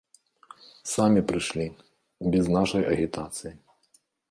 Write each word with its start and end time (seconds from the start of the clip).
Самі 0.93 1.21
прыйшлі, 1.33 1.67
без 2.37 2.45
нашай 2.57 2.83
агітацыі. 2.97 3.53